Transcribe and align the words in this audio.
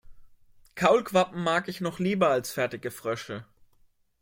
Kaulquappen 0.73 1.43
mag 1.43 1.67
ich 1.67 1.79
noch 1.79 1.99
lieber 1.99 2.29
als 2.29 2.51
fertige 2.51 2.89
Frösche. 2.89 3.45